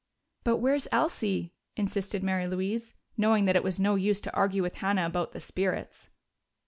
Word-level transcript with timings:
"But 0.43 0.57
where's 0.57 0.87
Elsie?" 0.91 1.53
insisted 1.77 2.23
Mary 2.23 2.47
Louise, 2.47 2.95
knowing 3.17 3.45
that 3.45 3.55
it 3.55 3.63
was 3.63 3.79
no 3.79 3.93
use 3.93 4.19
to 4.21 4.35
argue 4.35 4.63
with 4.63 4.77
Hannah 4.77 5.05
about 5.05 5.31
the 5.33 5.39
"spirits." 5.39 6.09